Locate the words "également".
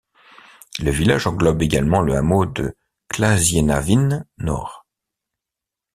1.61-2.01